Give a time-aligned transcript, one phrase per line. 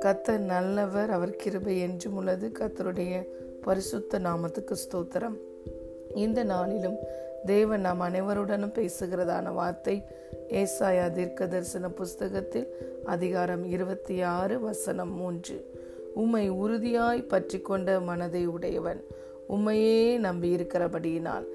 [0.00, 2.52] கத்தர் நல்லவர் அவர் கிருபை என்றும் உள்ளது.
[2.58, 3.28] கத்தருடைய
[3.60, 5.36] பரிசுத்த நாமத்துக்கு ஸ்தோத்திரம்.
[6.14, 6.96] இந்த நாளிலும்
[7.46, 10.04] தேவன் நாம் அனைவருடனும் பேசுகிறதான வார்த்தை
[10.48, 12.68] ஏசாயா தீர்க்க தரிசன புஸ்தகத்தில்
[13.04, 15.70] அதிகாரம் இருபத்தி ஆறு வசனம் மூன்று.
[16.14, 19.04] உம்மை உறுதியாய் பற்றி கொண்ட மனதை உடையவன்.
[19.48, 21.46] உம்மையே நம்பி இருக்கிறபடியினால்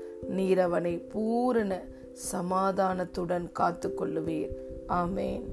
[1.09, 1.83] பூரண
[2.31, 4.53] சமாதானத்துடன் காத்து கொள்ளுவீர்
[4.87, 5.43] ஆமேன்.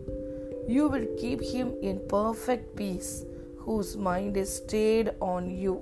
[0.66, 3.26] You will keep him in perfect peace
[3.66, 5.80] whose mind is stayed on you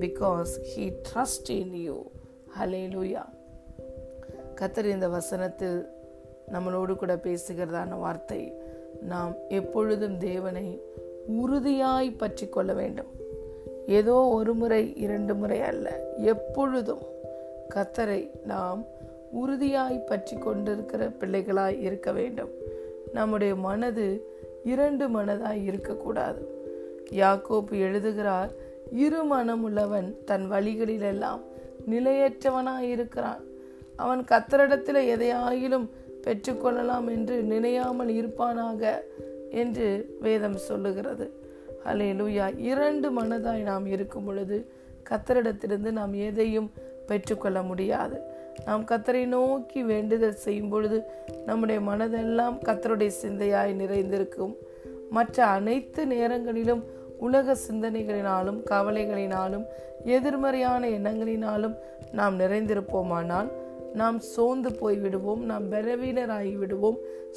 [0.00, 1.96] because he trust in you
[2.94, 3.24] hallelujah
[4.60, 5.90] கத்தர் இந்த வசனத்தில்
[6.52, 8.54] நம்மளோடு கூட பேசுகிறதான வார்த்தை
[9.00, 10.82] நாம் எப்பொழுதும் தேவனை
[11.26, 13.06] உறுதியாய் பற்றி கொள்ள வேண்டும்.
[13.86, 17.02] ஏதோ ஒரு முறை இரண்டு முறை அல்ல எப்பொழுதும்
[17.74, 18.86] கத்தரை நாம்
[19.32, 22.48] உறுதியாய் பற்றி கொண்டிருக்கிற பிள்ளைகளாய் இருக்க வேண்டும்.
[23.12, 24.26] நம்முடைய மனது
[24.64, 26.48] இரண்டு மனதாய் இருக்கக்கூடாது.
[27.10, 28.50] யாக்கோப்பு எழுதுகிறார்
[28.92, 31.40] இரு மனமுள்ளவன் தன் வழிகளிலெல்லாம்
[31.90, 33.44] நிலையற்றவனாய் இருக்கிறான்.
[33.96, 35.88] அவன் கத்தரிடத்தில் எதையாயிலும்
[36.22, 38.96] பெற்றுக்கொள்ளலாம் என்று நினையாமல் இருப்பானாக?
[39.50, 41.32] என்று வேதம் சொல்லுகிறது.
[41.84, 44.66] அலே லூயா இரண்டு மனதாய் நாம் இருக்கும் பொழுது
[45.10, 46.70] கத்தரிடத்திலிருந்து நாம் எதையும்
[47.06, 48.20] பெற்றுக்கொள்ள முடியாது.
[48.64, 51.02] நாம் கத்தரை நோக்கி வேண்டுதல் செய்யும் பொழுது
[51.46, 54.56] நம்முடைய மனதெல்லாம் கத்தருடைய சிந்தையாய் நிறைந்திருக்கும்.
[55.10, 56.84] மற்ற அனைத்து நேரங்களிலும்
[57.18, 59.64] உலக சிந்தனைகளினாலும் கவலைகளினாலும்
[60.04, 61.74] எதிர்மறையான எண்ணங்களினாலும்
[62.12, 63.48] நாம் நிறைந்திருப்போமானால்
[63.94, 66.96] நாம் சோர்ந்து போய் விடுவோம் நாம் பலவீனராகி விடுவோம்.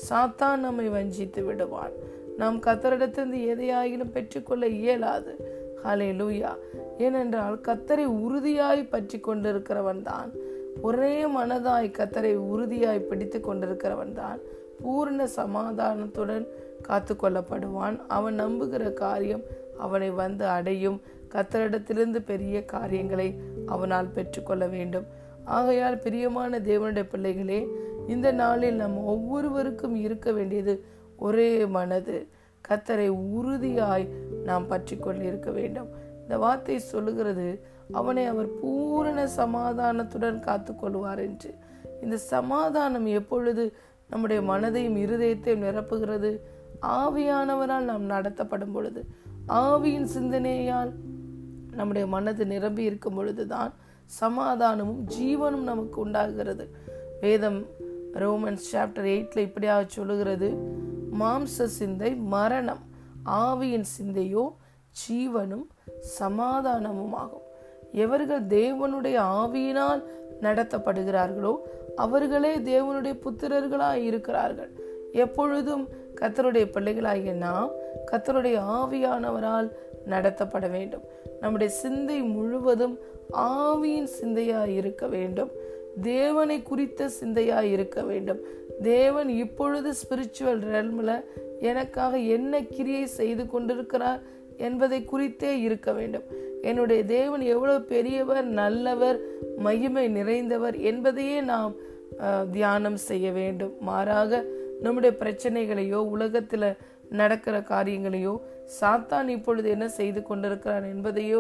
[0.10, 1.92] சாத்தான் நம்மை வஞ்சித்து விடுவான்.
[2.38, 5.60] நாம் கத்தரிடத்திலிருந்து எதையாயிலும் பெற்றுக்கொள்ள இயலாது.
[5.84, 6.56] ஹலே லூயா
[6.98, 10.32] ஏனென்றால் கத்தரை உறுதியாய் பற்றி கொண்டிருக்கிறவன் தான்
[10.80, 14.40] ஒரே மனதாய் கத்தரை உறுதியாய் பிடித்து கொண்டிருக்கிறவன் தான்
[14.84, 16.48] பூர்ண சமாதானத்துடன்
[16.82, 18.00] காத்து கொள்ளப்படுவான்.
[18.08, 19.42] அவன் நம்புகிற காரியம்
[19.78, 21.02] அவனை வந்து அடையும்.
[21.30, 25.06] கத்தரிடத்திலிருந்து பெரிய காரியங்களை அவனால் பெற்றுக்கொள்ள வேண்டும்.
[25.44, 27.68] ஆகையால் பிரியமான தேவனுடைய பிள்ளைகளே
[28.08, 30.84] இந்த நாளில் நம் ஒவ்வொருவருக்கும் இருக்க வேண்டியது
[31.18, 32.28] ஒரே மனது.
[32.70, 34.08] கத்தரை உறுதியாய்
[34.44, 35.90] நாம் பற்றி கொண்டிருக்க வேண்டும்.
[36.32, 41.54] இந்த வார்த்தை சொல்லுகிறது அவனை அவர் பூரண சமாதானத்துடன் காத்து கொள்வார் என்று.
[42.02, 43.74] இந்த சமாதானம் எப்பொழுது
[44.10, 46.32] நம்முடைய மனதையும் இருதயத்தையும் நிரப்புகிறது?
[46.82, 49.06] ஆவியானவரால் நாம் நடத்தப்படும் பொழுது.
[49.48, 50.94] ஆவியின் சிந்தனையால்
[51.72, 53.74] நம்முடைய மனது நிரம்பி இருக்கும் பொழுதுதான்
[54.22, 56.76] சமாதானமும் ஜீவனும் நமக்கு உண்டாகிறது.
[57.22, 57.66] வேதம்
[58.14, 60.50] ரோமன்ஸ் சாப்டர் எயிட்ல இப்படியாக சொல்லுகிறது
[61.20, 62.84] மாம்ச சிந்தை மரணம்.
[63.26, 64.56] ஆவியின் சிந்தையோ
[64.92, 65.68] ஜீவனும்
[66.20, 67.48] சமாதானமும் ஆகும்
[67.92, 70.04] எவர்கள் தேவனுடைய ஆவியினால்
[70.42, 71.58] நடத்தப்படுகிறார்களோ
[71.96, 74.72] அவர்களே தேவனுடைய புத்திரர்களாய் இருக்கிறார்கள்.
[75.12, 75.88] எப்பொழுதும்
[76.22, 77.72] கத்தருடைய பிள்ளைகளாகிய நாம்
[78.12, 79.72] கத்தருடைய ஆவியானவரால்
[80.10, 81.02] நடத்தப்பட வேண்டும்.
[81.40, 82.98] நம்முடைய சிந்தை முழுவதும்
[83.34, 85.52] ஆவியின் சிந்தையாய் இருக்க வேண்டும்.
[86.02, 88.40] தேவனை குறித்த சிந்தையாய் இருக்க வேண்டும்.
[88.82, 91.26] தேவன் இப்பொழுது ஸ்பிரிச்சுவல் ரெல்மில்
[91.60, 94.22] எனக்காக என்ன கிரியை செய்து கொண்டிருக்கிறார்
[94.68, 96.26] என்பதை குறித்தே இருக்க வேண்டும்.
[96.70, 99.20] என்னுடைய தேவன் எவ்வளவு பெரியவர் நல்லவர்
[99.66, 101.74] மகிமை நிறைந்தவர் என்பதையே நாம்
[102.56, 103.74] தியானம் செய்ய வேண்டும்.
[103.90, 104.42] மாறாக
[104.86, 106.68] நம்முடைய பிரச்சனைகளையோ உலகத்தில்
[107.20, 108.34] நடக்கிற காரியங்களையோ
[108.80, 111.40] சாத்தான் இப்பொழுது என்ன செய்து கொண்டிருக்கிறான் என்பதையோ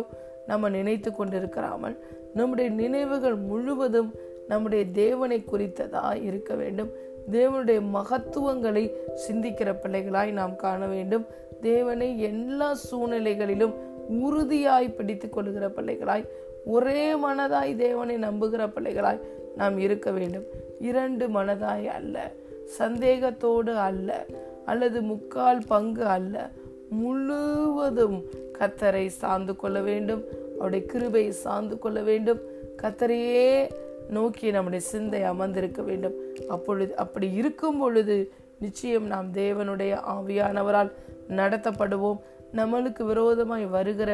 [0.50, 1.96] நம்ம நினைத்து கொண்டிருக்கிறாமல்
[2.40, 4.10] நம்முடைய நினைவுகள் முழுவதும்
[4.52, 6.92] நம்முடைய தேவனை குறித்ததாக இருக்க வேண்டும்.
[7.36, 8.84] தேவனுடைய மகத்துவங்களை
[9.26, 11.26] சிந்திக்கிற பிள்ளைகளாய் நாம் காண வேண்டும்.
[11.62, 13.74] தேவனை எல்லா சூழ்நிலைகளிலும்
[14.08, 16.26] உறுதியாய் பிடித்து கொள்கிற பிள்ளைகளாய்
[16.66, 19.20] ஒரே மனதாய் தேவனை நம்புகிற பிள்ளைகளாய்
[19.56, 20.44] நாம் இருக்க வேண்டும்.
[20.80, 22.32] இரண்டு மனதாய் அல்ல
[22.80, 24.26] சந்தேகத்தோடு அல்ல
[24.66, 26.50] அல்லது முக்கால் பங்கு அல்ல.
[26.90, 28.24] முழுவதும்
[28.60, 30.24] கத்தரை சார்ந்து கொள்ள வேண்டும்.
[30.56, 32.40] அவருடைய கிருபையை சார்ந்து கொள்ள வேண்டும்.
[32.82, 33.70] கத்தரையே
[34.10, 36.14] நோக்கி நம்முடைய சிந்தை அமர்ந்திருக்க வேண்டும்.
[36.48, 40.92] அப்பொழுது அப்படி இருக்கும் பொழுது நிச்சயம் நாம் தேவனுடைய ஆவியானவரால்
[41.38, 42.20] நடத்தப்படுவோம்.
[42.56, 44.12] நம்மளுக்கு விரோதமாய் வருகிற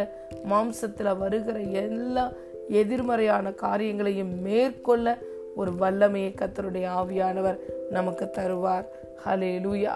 [0.49, 2.25] மாம்சத்தில் வருகிற எல்லா
[2.69, 5.17] எதிர்மறையான காரியங்களையும் மேற்கொள்ள
[5.55, 7.57] ஒரு வல்லமையை கத்தருடைய ஆவியானவர்
[7.89, 8.85] நமக்கு தருவார்.
[9.25, 9.95] ஹலே லூயா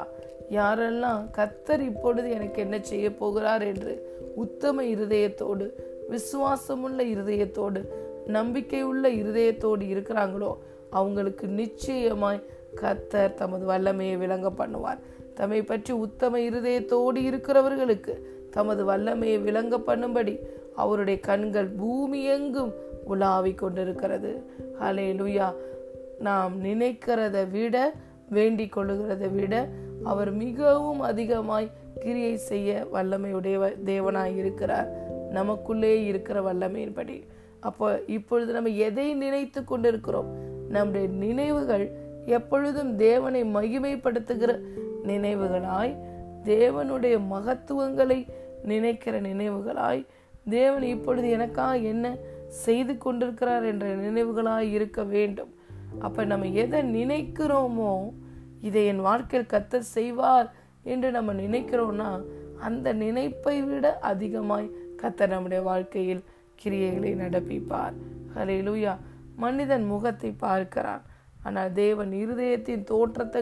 [0.50, 3.94] யாரெல்லாம் கத்தர் இப்பொழுது எனக்கு என்ன செய்ய போகிறார் என்று
[4.36, 5.66] உத்தம இருதயத்தோடு
[6.10, 7.82] விசுவாசமுள்ள இருதயத்தோடு
[8.28, 10.52] நம்பிக்கையுள்ள இருதயத்தோடு இருக்கிறாங்களோ
[10.90, 12.46] அவங்களுக்கு நிச்சயமாய்
[12.82, 15.00] கத்தர் தமது வல்லமையை விளங்க பண்ணுவார்.
[15.34, 18.14] தம்மை பற்றி உத்தம இருதயத்தோடு இருக்கிறவர்களுக்கு
[18.52, 20.40] தமது வல்லமையை விளங்க பண்ணும்படி
[20.76, 22.74] அவருடைய கண்கள் பூமி எங்கும்
[23.10, 24.44] உலாவிக் கொண்டிருக்கிறது.
[24.80, 25.54] ஹலே லுயா
[26.20, 27.94] நாம் நினைக்கிறத விட
[28.30, 29.68] வேண்டிக் கொள்ளுகிறதை விட
[30.04, 34.90] அவர் மிகவும் அதிகமாய் கிரியை செய்ய வல்லமையுடைய தேவனாய் இருக்கிறார்.
[35.30, 37.24] நமக்குள்ளே இருக்கிற வல்லமையின்படி.
[37.60, 40.30] அப்போ இப்பொழுது நம்ம எதை நினைத்து கொண்டிருக்கிறோம்?
[40.70, 41.92] நம்முடைய நினைவுகள்
[42.26, 44.60] எப்பொழுதும் தேவனை மகிமைப்படுத்துகிற
[45.10, 45.94] நினைவுகளாய்
[46.44, 48.20] தேவனுடைய மகத்துவங்களை
[48.64, 50.02] நினைக்கிற நினைவுகளாய்
[50.50, 52.16] தேவன் இப்பொழுது எனக்காக என்ன
[52.48, 55.52] செய்து கொண்டிருக்கிறார் என்ற நினைவுகளாய் இருக்க வேண்டும்.
[56.00, 57.94] அப்ப நம்ம எதை நினைக்கிறோமோ
[58.68, 60.50] இதை என் வாழ்க்கையில் கத்த செய்வார்
[60.84, 62.10] என்று நம்ம நினைக்கிறோம்னா
[62.68, 64.68] அந்த நினைப்பை விட அதிகமாய்
[65.02, 66.24] கத்த நம்முடைய வாழ்க்கையில்
[66.64, 67.96] கிரியைகளை நடப்பிப்பார்.
[68.36, 68.94] ஹலே லூயா
[69.36, 71.04] மனிதன் முகத்தை பார்க்கிறான்.
[71.44, 73.42] ஆனால் தேவன் இருதயத்தின் தோற்றத்தை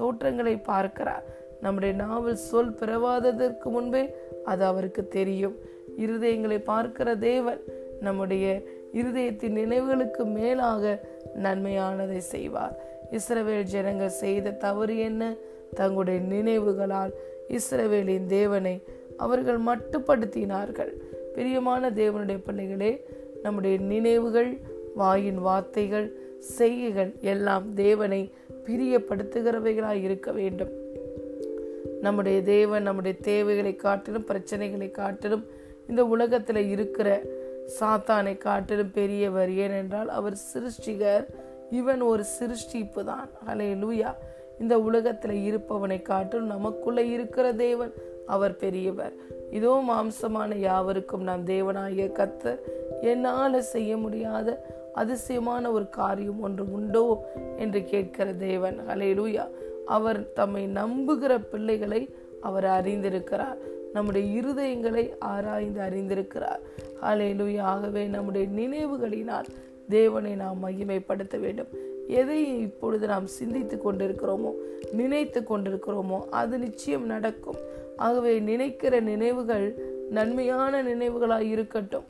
[0.00, 1.24] தோற்றங்களை பார்க்கிறார்.
[1.60, 4.02] நம்முடைய நாவல் சொல் பிறவாததற்கு முன்பே
[4.44, 5.56] அது அவருக்கு தெரியும்.
[5.98, 7.60] இருதயங்களை பார்க்கிற தேவன்
[8.00, 8.46] நம்முடைய
[8.92, 10.92] இருதயத்தின் நினைவுகளுக்கு மேலாக
[11.42, 12.76] நன்மையானதை செய்வார்.
[13.10, 15.22] இஸ்ரவேல் ஜனங்கள் செய்த தவறு என்ன?
[15.74, 17.12] தங்களுடைய நினைவுகளால்
[17.48, 18.74] இஸ்ரவேலின் தேவனை
[19.16, 20.92] அவர்கள் மட்டுப்படுத்தினார்கள்.
[21.34, 22.92] பிரியமான தேவனுடைய பிள்ளைகளே
[23.42, 24.50] நம்முடைய நினைவுகள்
[24.94, 26.06] வாயின் வார்த்தைகள்
[26.40, 28.32] செய்கைகள் எல்லாம் தேவனை
[28.66, 30.68] பிரியப்படுத்துகிறவைகளாய் இருக்க வேண்டும்.
[32.00, 35.44] நம்முடைய தேவன் நம்முடைய தேவைகளை காட்டிலும் பிரச்சனைகளை காட்டிலும்
[35.88, 37.22] இந்த உலகத்தில் இருக்கிற
[37.80, 39.50] சாத்தானை காட்டிலும் பெரியவர்.
[39.50, 41.26] ஏனென்றால் அவர் சிருஷ்டிகர்.
[41.70, 43.28] இவன் ஒரு சிருஷ்டிப்பு தான்.
[43.48, 44.14] அலே லூயா
[44.60, 47.92] இந்த உலகத்தில் இருப்பவனை காட்டிலும் நமக்குள்ள இருக்கிற தேவன்
[48.26, 49.12] அவர் பெரியவர்.
[49.50, 52.58] இதோ மாம்சமான யாவருக்கும் நாம் தேவனாகிய கத்த
[53.00, 57.24] என்னால செய்ய முடியாத அதிசயமான ஒரு காரியம் ஒன்று உண்டோ
[57.58, 58.80] என்று கேட்கிற தேவன்.
[58.88, 59.48] ஹலேலூயா
[59.86, 63.56] அவர் தம்மை நம்புகிற பிள்ளைகளை அவர் அறிந்திருக்கிறார்.
[63.92, 66.60] நம்முடைய இருதயங்களை ஆராய்ந்து அறிந்திருக்கிறார்.
[67.02, 69.44] ஹலேலூயா ஆகவே நம்முடைய நினைவுகளினால்
[69.88, 71.66] தேவனை நாம் மகிமைப்படுத்த வேண்டும்.
[72.08, 74.52] எதை இப்பொழுது நாம் சிந்தித்து கொண்டிருக்கிறோமோ
[74.92, 77.56] நினைத்து கொண்டிருக்கிறோமோ அது நிச்சயம் நடக்கும்.
[77.96, 79.74] ஆகவே நினைக்கிற நினைவுகள்
[80.10, 82.04] நன்மையான நினைவுகளாக இருக்கட்டும்.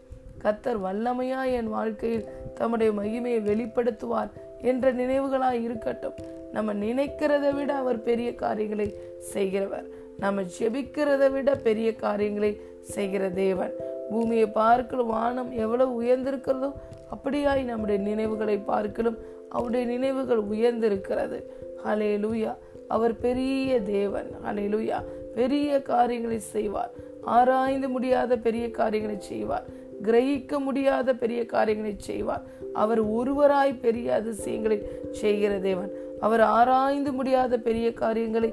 [0.45, 4.31] கத்தர் வல்லமையா என் வாழ்க்கையில் தம்முடைய மகிமையை வெளிப்படுத்துவார்
[4.63, 6.17] என்ற நினைவுகளாய் இருக்கட்டும்.
[6.53, 8.89] நம்ம நினைக்கிறத விட அவர் பெரிய காரியங்களை
[9.19, 9.87] செய்கிறவர்.
[10.19, 12.61] நம்ம ஜெபிக்கிறதை விட பெரிய காரியங்களை
[12.95, 13.75] செய்கிற தேவன்.
[14.11, 16.71] பூமியை பார்க்கலும் வானம் எவ்வளவு உயர்ந்திருக்கிறதோ
[17.15, 21.39] அப்படியாய் நம்முடைய நினைவுகளை பார்க்கலும் அவருடைய நினைவுகள் உயர்ந்திருக்கிறது.
[21.85, 22.53] ஹலே லூயா
[22.89, 24.29] அவர் பெரிய தேவன்.
[24.47, 24.99] ஹலே லூயா
[25.35, 26.93] பெரிய காரியங்களை செய்வார்.
[27.37, 29.67] ஆராய்ந்து முடியாத பெரிய காரியங்களை செய்வார்.
[30.07, 32.45] கிரகிக்க முடியாத பெரிய காரியங்களை செய்வார்.
[32.83, 34.79] அவர் ஒருவராய் பெரிய அதிசயங்களை
[35.21, 35.91] செய்கிற தேவன்.
[36.27, 38.51] அவர் ஆராய்ந்து முடியாத பெரிய காரியங்களை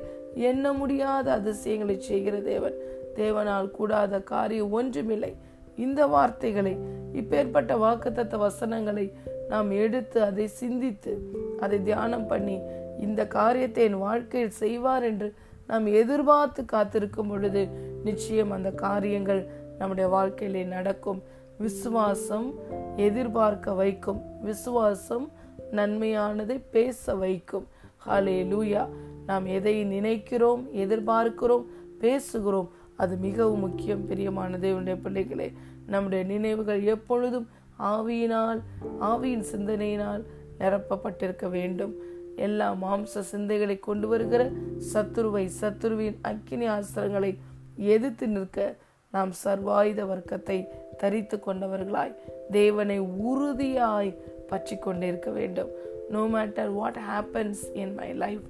[0.50, 2.76] எண்ண முடியாத அதிசயங்களை செய்கிற தேவன்.
[3.22, 5.32] தேவனால் கூடாத காரியம் ஒன்றுமில்லை.
[5.86, 6.74] இந்த வார்த்தைகளை
[7.20, 9.06] இப்பேற்பட்ட வாக்குத்தத்த வசனங்களை
[9.52, 11.14] நாம் எடுத்து அதை சிந்தித்து
[11.66, 12.58] அதை தியானம் பண்ணி
[13.06, 15.28] இந்த காரியத்தை என் வாழ்க்கையில் செய்வார் என்று
[15.70, 17.62] நாம் எதிர்பார்த்து காத்திருக்கும் பொழுது
[18.08, 19.42] நிச்சயம் அந்த காரியங்கள்
[19.80, 21.20] நம்முடைய வாழ்க்கையிலே நடக்கும்.
[21.58, 22.54] விசுவாசம்
[22.96, 24.22] எதிர்பார்க்க வைக்கும்.
[24.42, 25.32] விசுவாசம்
[25.72, 27.68] நன்மையானதை பேச வைக்கும்.
[28.08, 28.84] ஹாலே லூயா
[29.26, 31.66] நாம் எதை நினைக்கிறோம் எதிர்பார்க்கிறோம்
[32.02, 34.06] பேசுகிறோம் அது மிகவும் முக்கியம்.
[34.06, 35.54] பிரியமான தேவனுடைய பிள்ளைகளே
[35.86, 37.48] நம்முடைய நினைவுகள் எப்பொழுதும்
[37.80, 38.60] ஆவியினால்
[39.02, 40.24] ஆவியின் சிந்தனையினால்
[40.60, 41.94] நிரப்பப்பட்டிருக்க வேண்டும்.
[42.36, 44.52] எல்லா மாம்ச சிந்தைகளை கொண்டு வருகிற
[44.94, 47.32] சத்துருவை சத்துருவின் அக்கினி ஆசிரங்களை
[47.76, 48.76] எதிர்த்து நிற்க
[49.12, 50.68] நாம் சர்வாயுத வர்க்கத்தை
[50.98, 52.16] தரித்து கொண்டவர்களாய்
[52.52, 54.12] தேவனை உறுதியாய்
[54.48, 55.72] பற்றி கொண்டிருக்க வேண்டும்.
[56.10, 58.46] No matter what happens in my life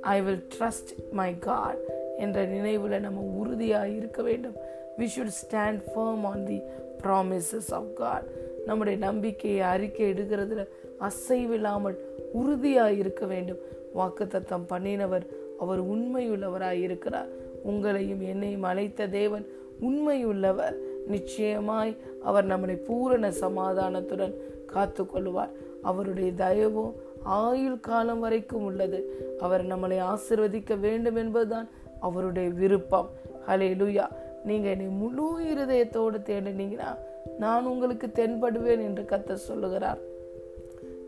[0.00, 1.82] I will trust my God
[2.18, 4.56] என்ற நினைவில் நம்ம உறுதியாக இருக்க வேண்டும்.
[4.98, 6.58] We should stand firm on the
[7.02, 8.26] promises of God
[8.66, 10.64] நம்முடைய நம்பிக்கையை அறிக்கை எடுக்கிறதுல
[11.00, 11.96] அசைவில்லாமல்
[12.32, 13.62] உறுதியாக இருக்க வேண்டும்.
[13.96, 15.26] வாக்குத்தத்தம் பண்ணினவர்
[15.58, 17.30] அவர் உண்மையுள்ளவராய் இருக்கிறார்.
[17.66, 19.46] உங்களையும் என்னையும் அழைத்த தேவன்
[19.80, 20.76] உண்மையுள்ளவர்.
[21.06, 24.34] நிச்சயமாய் அவர் நம்மளை பூரண சமாதானத்துடன்
[24.66, 25.50] காத்து கொள்வார்
[25.82, 26.92] அவருடைய தயவோ
[27.22, 29.12] ஆயுள் காலம் வரைக்கும் உள்ளது.
[29.40, 31.68] அவர் நம்மளை ஆசிர்வதிக்க வேண்டும் என்பதுதான்
[32.00, 33.10] அவருடைய விருப்பம்.
[33.48, 34.06] ஹலே லுயா
[34.44, 36.96] நீங்க என்னை முழு இருதயத்தோடு தேடினீங்கன்னா
[37.38, 39.98] நான் உங்களுக்கு தென்படுவேன் என்று கத்த சொல்லுகிறார்.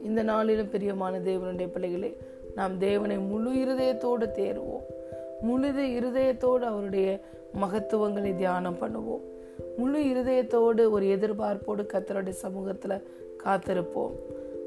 [0.03, 2.17] இந்த நாளிலும் பிரியமான தேவனுடைய பிள்ளைகளே
[2.55, 4.85] நாம் தேவனை முழு இருதயத்தோடு தேடுவோம்.
[5.49, 7.21] முழுத இருதயத்தோடு அவருடைய
[7.61, 9.25] மகத்துவங்களை தியானம் பண்ணுவோம்.
[9.77, 13.03] முழு இருதயத்தோடு ஒரு எதிர்பார்ப்போடு கத்தருடைய சமூகத்துல
[13.45, 14.11] காத்திருப்போம்.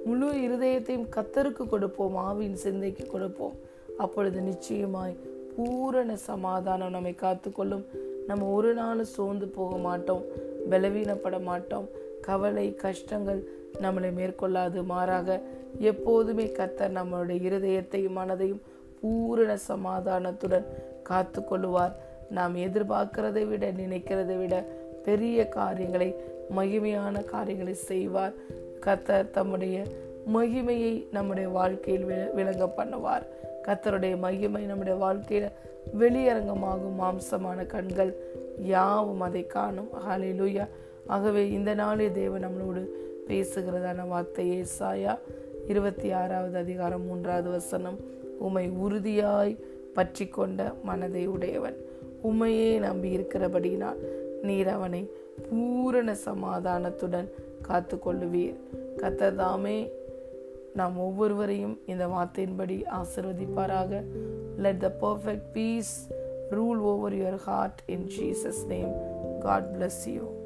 [0.05, 3.53] முழு இருதயத்தையும் கத்தருக்கு கொடுப்போம் ஆவியின் சிந்தைக்கு கொடுப்போம்.
[3.97, 5.15] அப்பொழுது நிச்சயமாய்
[5.55, 7.85] பூரண சமாதானம் நம்மை காத்துக்கொள்ளும்.
[8.27, 10.23] நம்ம ஒரு நாள் சோர்ந்து போக மாட்டோம்
[10.69, 11.87] பலவீனப்பட மாட்டோம்.
[12.21, 13.47] கவலை கஷ்டங்கள்
[13.81, 15.41] நம்மளை மேற்கொள்ளாது மாறாக
[15.79, 18.61] எப்போதுமே கத்தர் நம்மளுடைய இருதயத்தையும் மனதையும்
[19.01, 20.65] பூரண சமாதானத்துடன்
[21.03, 21.91] காத்து கொள்ளுவார்
[22.29, 24.63] நாம் எதிர்பார்க்கிறதை விட நினைக்கிறதை விட
[25.03, 26.15] பெரிய காரியங்களை
[26.55, 28.33] மகிமையான காரியங்களை செய்வார்.
[28.85, 29.83] கத்தர் தம்முடைய
[30.33, 33.25] மகிமையை நம்முடைய வாழ்க்கையில் விளங்க பண்ணுவார்.
[33.67, 35.51] கத்தருடைய மகிமை நம்முடைய வாழ்க்கையில
[35.99, 36.97] வெளியரங்கமாகும்.
[36.99, 38.15] மாம்சமான கண்கள்
[38.61, 39.89] யாவும் அதை காணும்.
[40.09, 40.67] ஹாலிலுயா
[41.07, 42.85] ஆகவே இந்த நாளே தேவன் நம்மளோடு
[43.27, 45.19] பேசுகிறதான வார்த்தையே சாயா
[45.67, 47.99] இருபத்தி ஆறாவது அதிகாரம் மூன்றாவது வசனம்.
[48.39, 49.59] உமை உறுதியாய்
[49.93, 51.77] பற்றி கொண்ட மனதை உடையவன்.
[52.23, 53.97] உமையே நம்பி இருக்கிறபடினால்
[54.41, 55.11] நீர் அவனை
[55.49, 57.29] பூரண சமாதானத்துடன்
[57.61, 58.55] காத்து கொள்ளுவீர்
[58.97, 59.89] கத்ததாமே
[60.73, 64.03] நாம் ஒவ்வொருவரையும் இந்த வார்த்தையின்படி ஆசிர்வதிப்பாராக.
[64.57, 66.09] Let the perfect peace
[66.51, 68.91] rule over your heart in Jesus name
[69.39, 70.36] God bless you